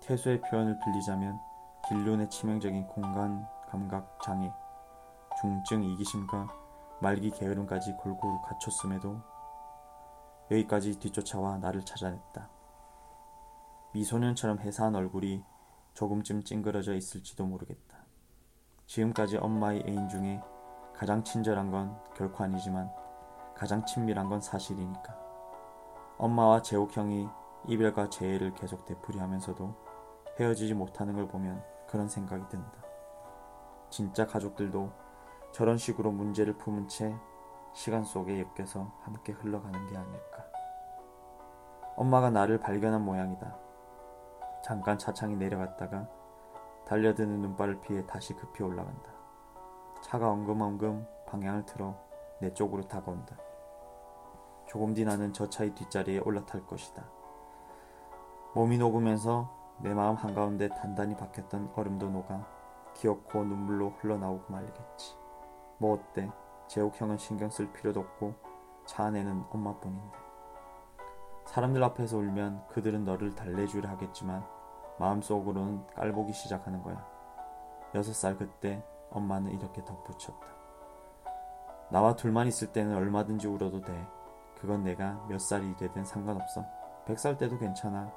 태수의 0.00 0.40
표현을 0.40 0.78
빌리자면 0.78 1.38
길륜의 1.86 2.30
치명적인 2.30 2.86
공간 2.86 3.46
감각 3.68 4.18
장애, 4.22 4.50
중증 5.40 5.84
이기심과 5.84 6.48
말기 7.02 7.30
게으름까지 7.30 7.92
골고루 7.98 8.40
갖췄음에도 8.42 9.20
여기까지 10.50 10.98
뒤쫓아와 10.98 11.58
나를 11.58 11.84
찾아냈다. 11.84 12.48
미소년처럼 13.92 14.60
해사한 14.60 14.94
얼굴이 14.94 15.44
조금쯤 15.94 16.44
찡그러져 16.44 16.94
있을지도 16.94 17.44
모르겠다. 17.44 17.98
지금까지 18.86 19.36
엄마의 19.36 19.84
애인 19.86 20.08
중에 20.08 20.40
가장 20.94 21.22
친절한 21.22 21.70
건 21.70 21.98
결코 22.14 22.44
아니지만 22.44 22.90
가장 23.54 23.84
친밀한 23.84 24.28
건 24.28 24.40
사실이니까. 24.40 25.25
엄마와 26.18 26.62
재욱 26.62 26.96
형이 26.96 27.28
이별과 27.66 28.08
재해를 28.08 28.54
계속 28.54 28.84
되풀이하면서도 28.86 29.74
헤어지지 30.38 30.74
못하는 30.74 31.14
걸 31.14 31.28
보면 31.28 31.62
그런 31.88 32.08
생각이 32.08 32.48
든다. 32.48 32.72
진짜 33.90 34.26
가족들도 34.26 34.90
저런 35.52 35.78
식으로 35.78 36.10
문제를 36.12 36.54
품은 36.54 36.88
채 36.88 37.14
시간 37.72 38.04
속에 38.04 38.46
엮여서 38.58 38.92
함께 39.02 39.32
흘러가는 39.32 39.86
게 39.86 39.96
아닐까. 39.96 40.44
엄마가 41.96 42.30
나를 42.30 42.60
발견한 42.60 43.04
모양이다. 43.04 43.56
잠깐 44.62 44.98
차창이 44.98 45.36
내려갔다가 45.36 46.08
달려드는 46.86 47.40
눈발을 47.40 47.80
피해 47.80 48.06
다시 48.06 48.34
급히 48.34 48.62
올라간다. 48.62 49.12
차가 50.02 50.30
엉금엉금 50.30 51.06
방향을 51.26 51.64
틀어 51.66 51.94
내 52.40 52.52
쪽으로 52.52 52.86
다가온다. 52.86 53.36
조금 54.76 54.92
뒤 54.92 55.06
나는 55.06 55.32
저 55.32 55.48
차의 55.48 55.74
뒷자리에 55.74 56.18
올라탈 56.18 56.66
것이다. 56.66 57.02
몸이 58.54 58.76
녹으면서 58.76 59.48
내 59.78 59.94
마음 59.94 60.16
한가운데 60.16 60.68
단단히 60.68 61.16
박혔던 61.16 61.72
얼음도 61.74 62.10
녹아 62.10 62.46
기어코 62.92 63.42
눈물로 63.44 63.94
흘러나오고 63.98 64.52
말리겠지. 64.52 65.16
뭐 65.78 65.94
어때? 65.94 66.30
재욱 66.66 67.00
형은 67.00 67.16
신경 67.16 67.48
쓸 67.48 67.72
필요도 67.72 68.00
없고 68.00 68.34
차 68.84 69.04
안에는 69.04 69.44
엄마뿐인데. 69.48 70.18
사람들 71.46 71.82
앞에서 71.82 72.18
울면 72.18 72.66
그들은 72.68 73.06
너를 73.06 73.34
달래주려 73.34 73.88
하겠지만 73.88 74.44
마음속으로는 74.98 75.86
깔보기 75.94 76.34
시작하는 76.34 76.82
거야. 76.82 77.02
여섯 77.94 78.12
살 78.12 78.36
그때 78.36 78.84
엄마는 79.08 79.52
이렇게 79.52 79.82
덧붙였다. 79.86 80.46
나와 81.88 82.14
둘만 82.14 82.46
있을 82.46 82.74
때는 82.74 82.94
얼마든지 82.94 83.46
울어도 83.46 83.80
돼. 83.80 84.15
그건 84.66 84.82
내가 84.82 85.24
몇 85.28 85.40
살이 85.40 85.76
되든 85.76 86.04
상관없어. 86.04 86.64
백살 87.06 87.38
때도 87.38 87.56
괜찮아. 87.56 88.12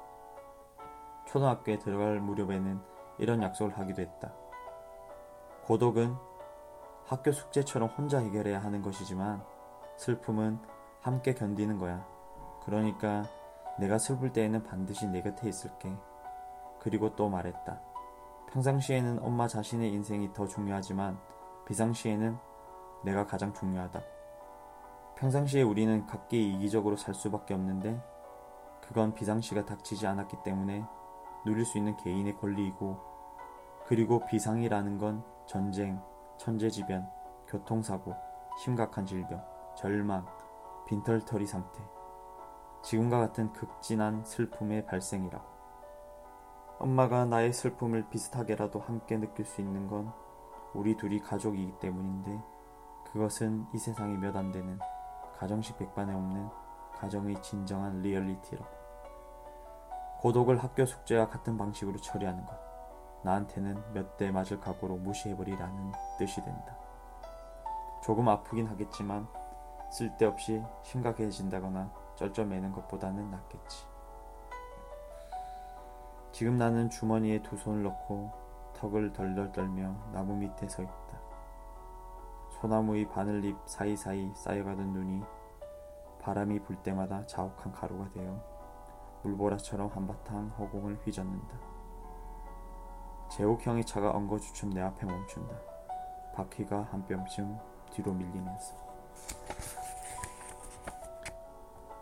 초등학교에 1.26 1.78
들어갈 1.78 2.18
무렵에는 2.18 2.80
이런 3.18 3.40
약속을 3.40 3.78
하기도 3.78 4.02
했다. 4.02 4.32
고독은 5.62 6.12
학교 7.06 7.30
숙제처럼 7.30 7.90
혼자 7.90 8.18
해결해야 8.18 8.60
하는 8.60 8.82
것이지만 8.82 9.44
슬픔은 9.96 10.58
함께 11.00 11.34
견디는 11.34 11.78
거야. 11.78 12.04
그러니까 12.64 13.22
내가 13.78 13.98
슬플 13.98 14.32
때에는 14.32 14.64
반드시 14.64 15.06
내 15.06 15.22
곁에 15.22 15.48
있을게. 15.48 15.96
그리고 16.80 17.14
또 17.14 17.28
말했다. 17.28 17.80
평상시에는 18.48 19.22
엄마 19.22 19.46
자신의 19.46 19.92
인생이 19.92 20.32
더 20.32 20.48
중요하지만 20.48 21.16
비상시에는 21.68 22.36
내가 23.04 23.24
가장 23.24 23.54
중요하다. 23.54 24.02
평상시에 25.20 25.60
우리는 25.60 26.06
각기 26.06 26.50
이기적으로 26.50 26.96
살 26.96 27.14
수밖에 27.14 27.52
없는데 27.52 28.02
그건 28.80 29.12
비상시가 29.12 29.66
닥치지 29.66 30.06
않았기 30.06 30.38
때문에 30.42 30.82
누릴 31.44 31.66
수 31.66 31.76
있는 31.76 31.94
개인의 31.98 32.38
권리이고 32.38 32.98
그리고 33.86 34.24
비상이라는 34.24 34.96
건 34.96 35.22
전쟁, 35.46 36.00
천재지변, 36.38 37.06
교통사고, 37.48 38.14
심각한 38.56 39.04
질병, 39.04 39.44
절망, 39.76 40.24
빈털터리 40.86 41.44
상태, 41.44 41.82
지금과 42.82 43.18
같은 43.18 43.52
극진한 43.52 44.24
슬픔의 44.24 44.86
발생이라고. 44.86 45.44
엄마가 46.78 47.26
나의 47.26 47.52
슬픔을 47.52 48.08
비슷하게라도 48.08 48.80
함께 48.80 49.18
느낄 49.18 49.44
수 49.44 49.60
있는 49.60 49.86
건 49.86 50.10
우리 50.72 50.96
둘이 50.96 51.20
가족이기 51.20 51.78
때문인데 51.78 52.40
그것은 53.12 53.66
이 53.74 53.78
세상에 53.78 54.16
몇 54.16 54.34
안 54.36 54.50
되는 54.50 54.78
가정식 55.40 55.78
백반에 55.78 56.12
없는 56.12 56.50
가정의 56.98 57.40
진정한 57.40 58.02
리얼리티라고. 58.02 58.68
고독을 60.18 60.62
학교 60.62 60.84
숙제와 60.84 61.30
같은 61.30 61.56
방식으로 61.56 61.96
처리하는 61.98 62.44
것. 62.44 62.54
나한테는 63.24 63.94
몇 63.94 64.18
대 64.18 64.30
맞을 64.30 64.60
각오로 64.60 64.96
무시해버리라는 64.96 65.92
뜻이 66.18 66.44
된다. 66.44 66.76
조금 68.02 68.28
아프긴 68.28 68.66
하겠지만 68.66 69.26
쓸데없이 69.90 70.62
심각해진다거나 70.82 71.90
쩔쩔매는 72.16 72.72
것보다는 72.72 73.30
낫겠지. 73.30 73.86
지금 76.32 76.58
나는 76.58 76.90
주머니에 76.90 77.40
두 77.40 77.56
손을 77.56 77.82
넣고 77.84 78.30
턱을 78.74 79.14
덜덜 79.14 79.52
떨며 79.52 79.94
나무 80.12 80.34
밑에 80.36 80.68
서 80.68 80.82
있다. 80.82 81.19
소나무의 82.60 83.08
바늘잎 83.08 83.56
사이사이 83.64 84.32
쌓여가던 84.34 84.92
눈이 84.92 85.22
바람이 86.20 86.60
불 86.60 86.76
때마다 86.76 87.24
자욱한 87.26 87.72
가루가 87.72 88.10
되어 88.10 88.38
물보라처럼 89.22 89.88
한바탕 89.88 90.48
허공을 90.58 90.98
휘젓는다. 91.04 91.58
제옥 93.30 93.66
형의 93.66 93.84
차가 93.84 94.10
엉거주춤 94.10 94.70
내 94.70 94.80
앞에 94.80 95.06
멈춘다. 95.06 95.56
바퀴가 96.34 96.88
한 96.90 97.06
뼘쯤 97.06 97.58
뒤로 97.92 98.12
밀리면서. 98.12 98.74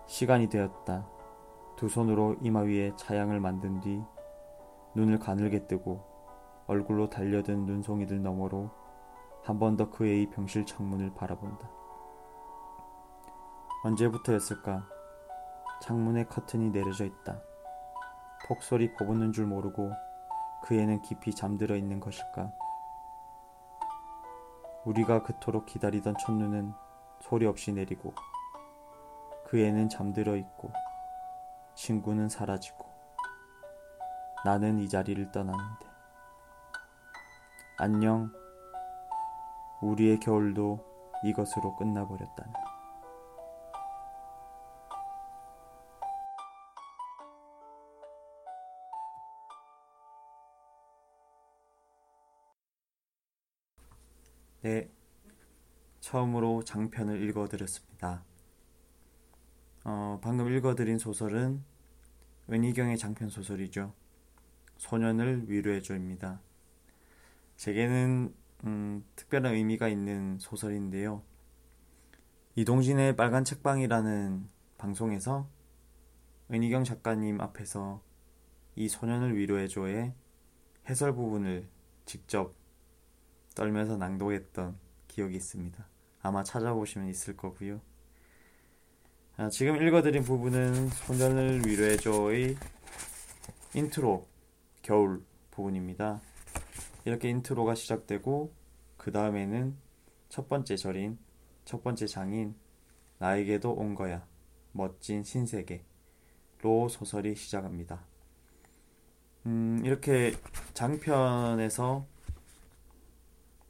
시간이 0.06 0.48
되었다. 0.48 1.06
두 1.76 1.88
손으로 1.88 2.36
이마 2.40 2.60
위에 2.60 2.96
차양을 2.96 3.38
만든 3.38 3.78
뒤 3.80 4.02
눈을 4.94 5.20
가늘게 5.20 5.68
뜨고 5.68 6.02
얼굴로 6.66 7.08
달려든 7.10 7.66
눈송이들 7.66 8.22
너머로 8.22 8.77
한 9.48 9.58
번 9.58 9.78
더 9.78 9.88
그의 9.88 10.28
병실 10.28 10.66
창문을 10.66 11.14
바라본다. 11.14 11.70
언제부터였을까? 13.82 14.86
창문에 15.80 16.24
커튼이 16.24 16.68
내려져 16.68 17.06
있다. 17.06 17.40
폭소리 18.46 18.92
퍼붓는 18.92 19.32
줄 19.32 19.46
모르고 19.46 19.90
그 20.64 20.74
애는 20.74 21.00
깊이 21.00 21.34
잠들어 21.34 21.76
있는 21.76 21.98
것일까? 21.98 22.52
우리가 24.84 25.22
그토록 25.22 25.64
기다리던 25.64 26.16
첫눈은 26.18 26.74
소리 27.22 27.46
없이 27.46 27.72
내리고 27.72 28.12
그 29.46 29.58
애는 29.58 29.88
잠들어 29.88 30.36
있고 30.36 30.70
친구는 31.74 32.28
사라지고 32.28 32.84
나는 34.44 34.78
이 34.78 34.90
자리를 34.90 35.32
떠나는데 35.32 35.86
안녕 37.78 38.30
우리의 39.82 40.20
겨울도 40.20 40.84
이것으로 41.24 41.76
끝나버렸다는 41.76 42.52
네, 54.62 54.90
처음으로 56.00 56.64
장편을 56.64 57.22
읽어드렸습니다. 57.22 58.24
어, 59.84 60.18
방금 60.20 60.52
읽어드린 60.52 60.98
소설은 60.98 61.62
은희경의 62.50 62.98
장편 62.98 63.28
소설이죠. 63.28 63.94
소년을 64.78 65.48
위로해줘입니다. 65.48 66.40
제게는 67.56 68.34
음, 68.64 69.04
특별한 69.16 69.54
의미가 69.54 69.88
있는 69.88 70.38
소설인데요. 70.38 71.22
이동진의 72.56 73.16
빨간 73.16 73.44
책방이라는 73.44 74.48
방송에서 74.78 75.48
은희경 76.50 76.84
작가님 76.84 77.40
앞에서 77.40 78.02
이 78.74 78.88
소년을 78.88 79.36
위로해줘의 79.36 80.12
해설 80.88 81.14
부분을 81.14 81.68
직접 82.04 82.54
떨면서 83.54 83.96
낭독했던 83.96 84.76
기억이 85.08 85.36
있습니다. 85.36 85.86
아마 86.22 86.42
찾아보시면 86.42 87.08
있을 87.08 87.36
거고요. 87.36 87.80
아, 89.36 89.48
지금 89.50 89.80
읽어드린 89.80 90.24
부분은 90.24 90.88
소년을 90.88 91.66
위로해줘의 91.66 92.56
인트로 93.74 94.26
겨울 94.82 95.22
부분입니다. 95.50 96.20
이렇게 97.08 97.30
인트로가 97.30 97.74
시작되고 97.74 98.52
그 98.98 99.12
다음에는 99.12 99.74
첫 100.28 100.46
번째 100.46 100.76
절인 100.76 101.18
첫 101.64 101.82
번째 101.82 102.06
장인 102.06 102.54
나에게도 103.16 103.72
온 103.72 103.94
거야 103.94 104.26
멋진 104.72 105.24
신세계로 105.24 105.80
소설이 106.90 107.34
시작합니다. 107.34 108.04
음, 109.46 109.80
이렇게 109.86 110.34
장편에서 110.74 112.06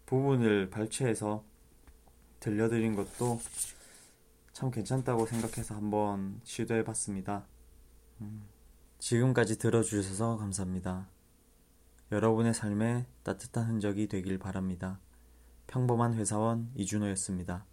부분을 0.07 0.69
발췌해서 0.71 1.45
들려드린 2.41 2.97
것도 2.97 3.41
참 4.53 4.73
괜찮다고 4.73 5.27
생각해서 5.27 5.77
한번 5.77 6.41
시도해 6.43 6.83
봤습니다. 6.83 7.47
음, 8.21 8.49
지금까지 8.99 9.59
들어주셔서 9.59 10.39
감사합니다. 10.39 11.09
여러분의 12.11 12.55
삶에 12.55 13.07
따뜻한 13.23 13.67
흔적이 13.67 14.09
되길 14.09 14.39
바랍니다. 14.39 14.99
평범한 15.67 16.15
회사원 16.15 16.71
이준호였습니다. 16.75 17.67